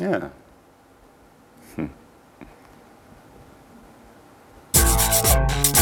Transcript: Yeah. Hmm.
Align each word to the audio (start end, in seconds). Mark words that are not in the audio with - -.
Yeah. 0.00 0.28
Hmm. 4.72 5.77